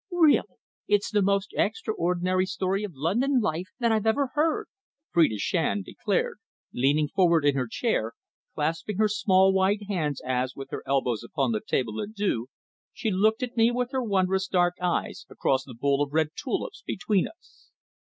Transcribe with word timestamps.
"Really, 0.09 0.41
it's 0.87 1.11
the 1.11 1.21
most 1.21 1.53
extraordinary 1.55 2.47
story 2.47 2.83
of 2.83 2.93
London 2.95 3.39
life 3.39 3.67
that 3.77 3.91
I've 3.91 4.07
ever 4.07 4.31
heard," 4.33 4.65
Phrida 5.13 5.37
Shand 5.37 5.85
declared, 5.85 6.39
leaning 6.73 7.07
forward 7.07 7.45
in 7.45 7.53
her 7.55 7.67
chair, 7.67 8.13
clasping 8.55 8.97
her 8.97 9.07
small 9.07 9.53
white 9.53 9.83
hands 9.87 10.19
as, 10.25 10.55
with 10.55 10.71
her 10.71 10.81
elbows 10.87 11.23
upon 11.23 11.51
the 11.51 11.61
table 11.61 11.93
à 11.97 12.11
deux, 12.11 12.47
she 12.91 13.11
looked 13.11 13.43
at 13.43 13.55
me 13.55 13.69
with 13.69 13.91
her 13.91 14.01
wondrous 14.01 14.47
dark 14.47 14.73
eyes 14.81 15.27
across 15.29 15.65
the 15.65 15.75
bowl 15.75 16.01
of 16.01 16.13
red 16.13 16.29
tulips 16.35 16.81
between 16.83 17.27
us. 17.27 17.69